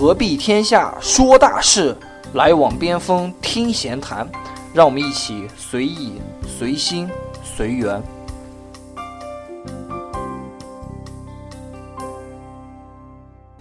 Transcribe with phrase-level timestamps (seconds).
[0.00, 1.94] 何必天下说大事，
[2.32, 4.26] 来往边锋听闲谈。
[4.72, 6.14] 让我们一起随意、
[6.48, 7.06] 随心、
[7.44, 8.02] 随缘。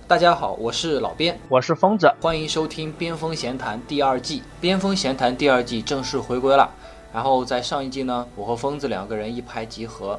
[0.08, 4.40] 大家好，我是老边，我是疯子，欢迎收听《边锋闲谈》第二季。
[4.62, 6.70] 《边锋闲谈》第二季正式回归了。
[7.14, 10.18] 然后在上一季呢，我和疯子两个人一拍即合，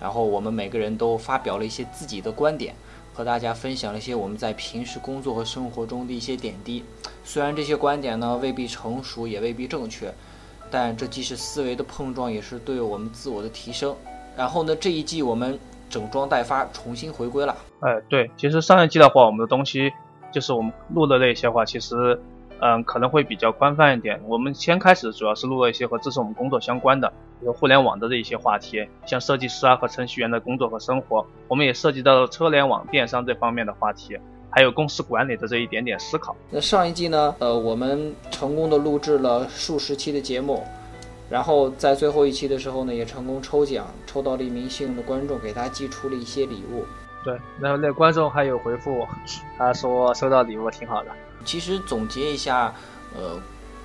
[0.00, 2.74] 然后我们每个人都发表了一些自己的观点，
[3.12, 6.82] 和大家分享了一些我们在平时工作和生活中的一些点滴。
[7.24, 10.12] 虽然这些观点呢未必成熟，也未必正确，
[10.70, 13.94] 但这既是思维的碰撞，也是对我们自我的提升。
[14.36, 17.56] 然后呢，这一季我们整装待发，重新回归了。
[17.80, 19.92] 哎，对，其实上一季的话，我们的东西
[20.32, 22.20] 就是我们录的那些话，其实。
[22.64, 24.20] 嗯，可能会比较宽泛一点。
[24.24, 27.08] 我们先开始主要是录了一些和支持我们工作相关的，
[27.40, 31.26] 比如互联网的这一些话题，像设计师啊和程序员的工作和生活。
[31.48, 34.16] 我们也涉及到了车联网、电商这方面的话题，
[34.48, 36.36] 还有公司管理的这一点点思考。
[36.50, 40.62] 那上一季呢，呃，我们成功的录制了数十期的节目，
[41.28, 46.84] 然后在最后一期的时候呢，也成功抽奖，抽到了一名幸运的观众，给他寄出了一些礼物。
[47.24, 49.08] 对，然后那观众还有回复我，
[49.56, 51.10] 他说收到礼物挺好的。
[51.44, 52.72] 其实总结一下，
[53.16, 53.40] 呃，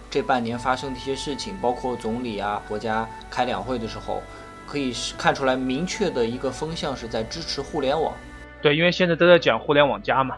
[0.09, 4.21] 这半年发生的一些事情，包括总理啊、国家开两会的时候，
[4.67, 8.13] 可以看出来明确的一个风向是在支持互联网。
[8.61, 10.35] 对，因为现在都在讲互联网加嘛。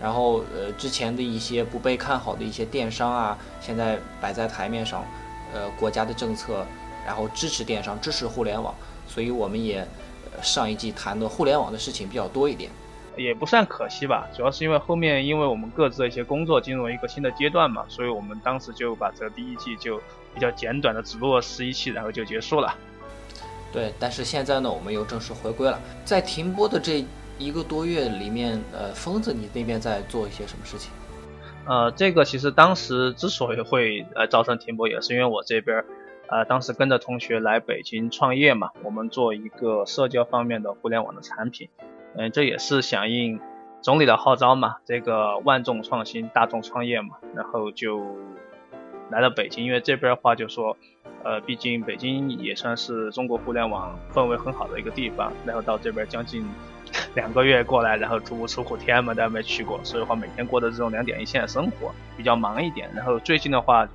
[0.00, 5.04] 然后，呃，之前的一些不被看好的一些电商啊，现在摆在台面上，
[5.52, 6.64] 呃，国家的政策，
[7.06, 8.74] 然后支持电商、支持互联网，
[9.06, 9.86] 所以我们也
[10.42, 12.70] 上一季谈的互联网的事情比较多一点。
[13.16, 19.98] 也不算可惜吧，主要是因为后面因为我们各自的一些工作进入了一个新的阶段嘛，所以我们当时就把这第一季就
[20.32, 22.74] 比较简短的只录了十一期，然后就结束了。
[23.72, 25.78] 对，但是现在呢，我们又正式回归了。
[26.04, 27.04] 在停播的这
[27.38, 30.90] 一个多月里面，呃，疯子你那边在做一些什么事情？
[31.66, 35.84] 呃，这个其实当时之所以会呃造成停播，也是因为我这边
[36.30, 41.68] 呃当时跟着同学来北京创业嘛，我们做一个社交方面的互联网的产品。
[42.16, 43.40] 嗯，这也是响应
[43.82, 48.04] 总理的号召嘛，这个万众创新，大众创业嘛，然后就
[49.10, 50.76] 来到北京，因为这边的话就说，
[51.24, 56.44] 呃，毕竟北京也算是中国互联网氛围很好的一个地方，然后到这边将近
[57.14, 63.88] 两个月过来，然后足不出户，天安门都没去过，所以话每天过的这种两点一线的生活比较忙一点，然后最近的话，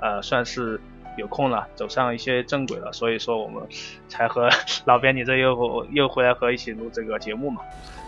[0.00, 0.78] 呃，算是。
[1.16, 3.62] 有空了，走上一些正轨了，所以说我们
[4.08, 4.48] 才和
[4.86, 7.60] 老编你这又又回来和一起录这个节目嘛。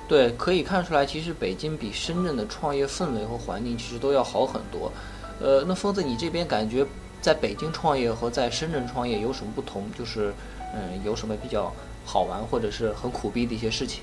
[0.08, 4.92] 对，可以看出来，其实北京比深圳的创业氛围和环境其实都要好很多。
[5.40, 6.84] 呃，那疯子，你这边感觉
[7.20, 9.90] 在北京创业和在深圳创业有什么不同？
[9.98, 10.32] 就是
[10.74, 11.72] 嗯，有什么比较
[12.04, 14.02] 好玩或者是很苦逼的一些事情？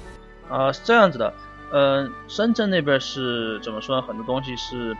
[0.49, 1.33] 呃，是这样子的，
[1.71, 4.01] 嗯，深圳那边是怎么说呢？
[4.01, 4.95] 很多东西是。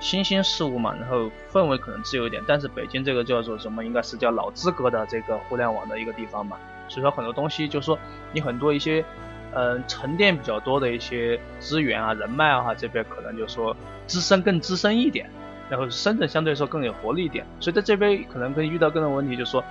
[0.00, 6.56] 新兴事物嘛，然后氛围可能自由一点，但是北京这个叫做什么，应该是叫老资格的这个互联网的一个地方嘛，
[6.88, 7.98] 所以说很多东西就是说
[8.32, 9.04] 你很多一些，
[9.52, 13.76] 嗯，沉淀比较多的一些资源啊、人脉啊，这边可能就是说
[14.06, 15.28] 资深更资深一点，
[15.68, 19.64] 然后深圳相对来说更有活力一点，所以在这边可能跟遇到更多问题，就是说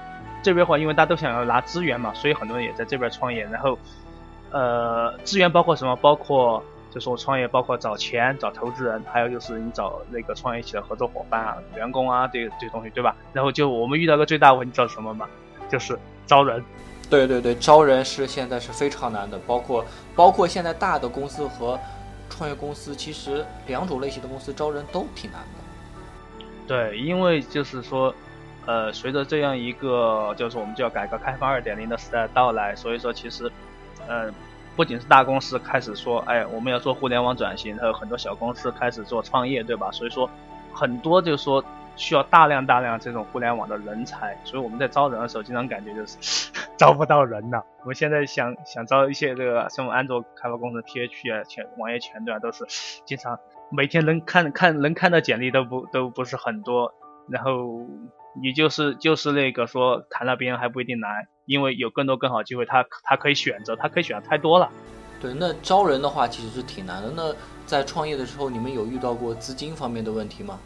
[0.43, 3.79] 这边话因为大家都想要拿资源嘛，所以很多人也在这边创业，然后
[4.51, 5.95] 呃，资源包括什么？
[5.95, 6.61] 包括。
[6.89, 13.15] 就是我创业，包括找钱、找投资人，还有就是你找那个创业起的合作伙伴啊、员工啊，这这东西，对吧？
[13.33, 15.27] 然后就我们遇到个最大问题，知道什么吗？
[15.69, 16.63] 就是招人。
[17.09, 21.79] 对对对，招人是现在是非常难的，包括包括现在大的公司和
[22.29, 26.45] 创业公司，其实两种类型的公司招人都挺难的。
[26.67, 28.13] 对，因为就是说，
[28.65, 33.51] 呃，随着这样一个就是我们叫改革开放二点零的时代到来，所以说其实，
[34.07, 34.33] 嗯。
[34.77, 39.89] 不仅是大公司开始说，哎，我们要做互联网转型，还有很多小公司开始做创业，对吧？
[39.91, 40.29] 所以说，
[40.71, 41.65] 很多就是说
[41.95, 47.59] 需要大量大量这种互联网的人才，所以我们在招人的时候，经常感觉就是 招不到人呐。
[47.81, 52.63] 我们现在想想招一些这个什么安卓开发工程、PHP 啊、前网页前端，都是
[53.03, 53.40] 经常
[53.72, 56.93] 每天能看看能看到简历都不都不是很多，
[57.29, 57.87] 然后
[58.40, 61.28] 你就是就是那个说谈了别人还不一定来。
[61.47, 64.70] 因为有更多更好机会，他他可以选择，他可以选的太多了。
[65.20, 67.11] 对，那招人的话其实是挺难的。
[67.16, 67.34] 那
[67.66, 70.59] 在创业的时候，你们有遇到过资金方面的问题吗？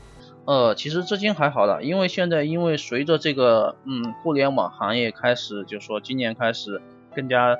[0.45, 6.81] 呃，其实资金还好的，因为现在因为随着这个嗯互联网行业开始，就说今年开始
[7.15, 7.55] 更加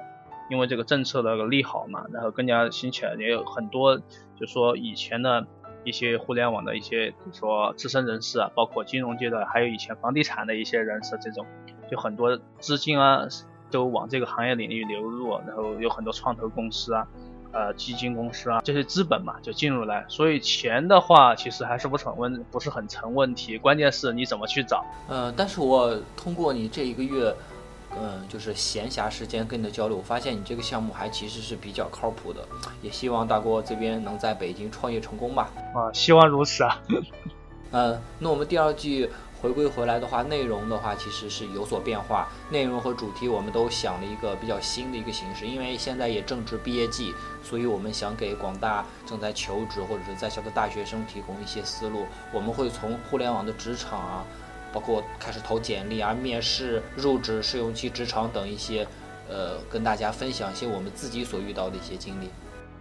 [0.50, 3.98] 因为这个政策的利好嘛，然后更加兴起来，也有很多
[4.38, 5.46] 就说以前的
[5.86, 11.46] 一些互联网的一些就说资深人士啊，包括金融界的，还有以前房地产的一些人士这种。
[11.92, 13.28] 就很多资金啊，
[13.70, 17.06] 都往这个行业领域流入，然后有很多创投公司啊，
[17.52, 24.84] 呃基金公司啊这些资本嘛就进入来，所以钱的话其实还是不成问不是很成问题，关键是你怎么去找。
[25.08, 27.36] 呃，但是我通过你这一个月。
[27.94, 32.40] 嗯，就是闲暇时间跟你的交流，我发现你这个项目还其实是比较靠谱的，
[32.82, 35.52] 也希望大郭这边能在北京创业成功吧。
[35.76, 36.82] 啊，希望如此啊。
[37.72, 39.10] 嗯， 那我们第二季
[39.42, 52.06] 回归回来的话，内容的话其实是有所变化，内容和主题我们都想了一个比较新的一个形式，因为现在也正值毕业季，所以我们想给广大正在求职或者是在校的大学生提供一些思路。
[52.32, 54.24] 我们会从互联网的职场啊。
[54.74, 58.88] 包括开始投简历啊、面试、入职、试用期、职场等一些，
[59.28, 62.30] 呃，跟大家分享一些我们自己所遇到的一些经历。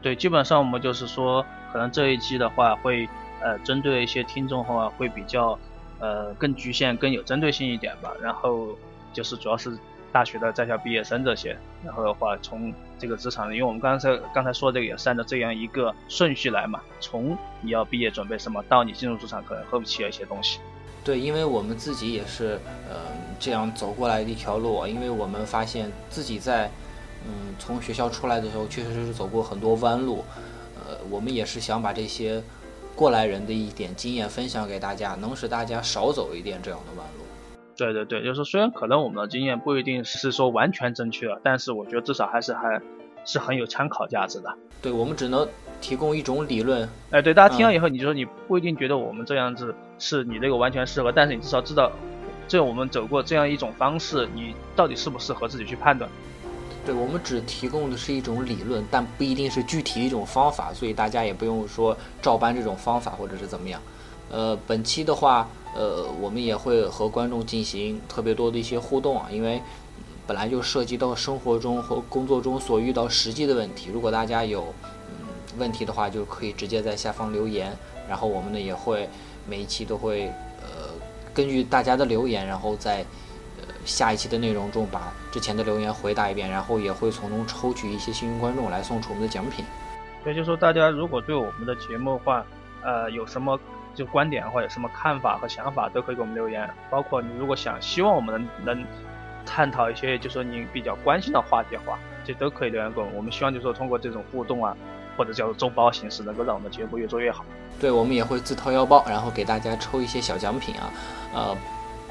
[0.01, 3.09] 对，基本上我们就是说，可能这一期的话会，
[3.43, 5.59] 呃，针对一些听众的话会比较，
[6.01, 8.13] 呃，更局限、更有针对性一点吧。
[8.21, 8.77] 然后
[9.13, 9.79] 就是主要是
[10.11, 11.57] 大学的在校毕业生这些。
[11.85, 20.59] 然后的话，从这个职场，因为我们刚才刚才说这个也是按照这样一个顺序来嘛，从你要毕业准备什么，到你进入职场可能后期的一些东西。
[21.03, 22.97] 对，因为我们自己也是，呃，
[23.39, 24.87] 这样走过来的一条路。
[24.87, 26.71] 因为我们发现自己在，
[27.27, 30.23] 嗯，从学校出来的时候，确实是走过很多弯路。
[30.77, 32.43] 呃，我们也是想把这些
[32.95, 37.25] 过来人的一点经验分享给大家，能使大家少走一点这样的弯路。
[37.77, 42.81] 对对对，就是虽然可能我们的经验不一定是说完全正确，但是我觉得至少还是还
[43.25, 44.53] 是很有参考价值的。
[44.83, 45.49] 对，我们只能。
[45.81, 51.91] 提供一种理论，哎，对，大家听了以后，你就说你不一定觉得我们这样子是你这个完全适合，但是你至少知道，
[52.47, 56.11] 这我们走过这样一种方式，你到底适不适合自己去判断。
[56.85, 63.81] 对，我们只提供的是一种理论，但不一定是具体的一种方法，所以大家也不用说照搬这种方法或者是怎么样。
[64.31, 69.61] 呃，本期的话，呃，我们也会和观众进行特别多的一些互动啊，因为
[70.27, 74.73] 本来就涉及到生活中和工作中所遇到实际的问题，如果大家有
[75.09, 75.27] 嗯。
[75.59, 77.77] 问题的话，就可以直接在下方留言，
[78.09, 79.09] 然后我们呢也会
[79.49, 80.29] 每一期都会
[80.63, 80.89] 呃
[81.35, 83.05] 根据大家的留言，然后再
[83.85, 89.65] 下一期的内容中把之前的留言回答一遍，然后也会从中抽取一些幸运观众来送出我们的奖品。
[90.27, 92.45] 也就是说大家如果对我们的节目的话，
[92.83, 93.59] 呃有什么
[93.95, 96.69] 就观点或者什么看法和想法，都可以给我们留言。
[96.91, 98.87] 包括你如果想希望我们能能
[99.45, 103.15] 探讨一些就是说你比较关心的话题的话，这都可以留言给我们。
[103.17, 104.77] 我们希望就是说通过这种互动啊。
[105.17, 107.45] 或者叫做周包形式，能够让我们节目越做越好。
[107.79, 110.89] 对，我们也会自掏腰包，然后给大家抽一些小奖品啊，
[111.35, 111.57] 呃，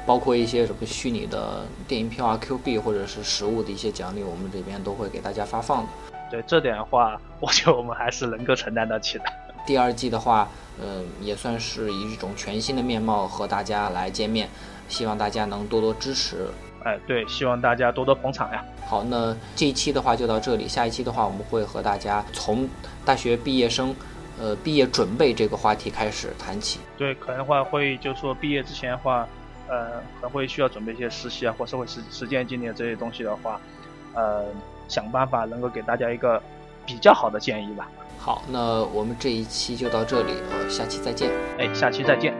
[0.06, 5.88] 包括一些什么虚拟的电影票啊、Q 币或者是实物的一些奖励，我们这边都会给大家发放的。
[6.30, 9.24] 对这点的话，我觉得我们还是能够承担得起的。
[9.66, 10.48] 第二季的话，
[10.80, 14.48] 嗯，也算是以一种全新的面貌和大家来见面，
[14.88, 16.46] 希望大家能多多支持。
[16.82, 18.64] 哎，对，希望大家多多捧场呀。
[18.86, 22.66] 好，那这一期的话就到这里，下一期的话我们会和大家从
[23.04, 23.94] 大学毕业生，
[24.40, 26.80] 呃，毕业准备这个话题开始谈起。
[26.96, 29.28] 对，可能的话会就说毕业之前的话，
[29.70, 33.60] 呃，可能会需要准备一些实习啊或社会实实践经历这些东西的话，
[34.14, 34.44] 呃，
[34.88, 36.42] 想办法能够给大家一个
[36.84, 37.88] 比较好的建议吧。
[38.18, 41.30] 好，那我们这一期就到这里，呃，下期再见。
[41.58, 42.34] 哎，下期再见。